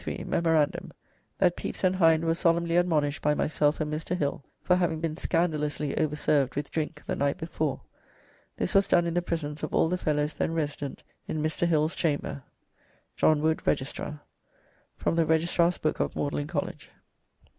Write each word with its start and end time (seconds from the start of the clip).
"Memorandum: 0.25 0.91
that 1.37 1.55
Peapys 1.55 1.83
and 1.83 1.95
Hind 1.95 2.25
were 2.25 2.33
solemnly 2.33 2.75
admonished 2.75 3.21
by 3.21 3.35
myself 3.35 3.79
and 3.79 3.93
Mr. 3.93 4.17
Hill, 4.17 4.43
for 4.63 4.75
having 4.75 4.99
been 4.99 5.15
scandalously 5.15 5.95
over 5.95 6.15
served 6.15 6.55
with 6.55 6.71
drink 6.71 7.03
ye 7.07 7.13
night 7.13 7.37
before. 7.37 7.81
This 8.57 8.73
was 8.73 8.87
done 8.87 9.05
in 9.05 9.13
the 9.13 9.21
presence 9.21 9.61
of 9.61 9.75
all 9.75 9.89
the 9.89 9.99
Fellows 9.99 10.33
then 10.33 10.55
resident, 10.55 11.03
in 11.27 11.39
Mr. 11.43 11.67
Hill's 11.67 11.95
chamber. 11.95 12.41
JOHN 13.15 13.43
WOOD, 13.43 13.67
Registrar." 13.67 14.19
(From 14.97 15.15
the 15.15 15.25
Registrar's 15.27 15.77
book 15.77 15.99
of 15.99 16.15
Magdalene 16.15 16.47
College.) 16.47 16.89